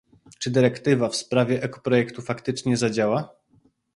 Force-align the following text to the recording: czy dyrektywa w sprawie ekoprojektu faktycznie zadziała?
czy 0.39 0.51
dyrektywa 0.51 1.09
w 1.09 1.15
sprawie 1.15 1.63
ekoprojektu 1.63 2.21
faktycznie 2.21 2.77
zadziała? 2.77 3.35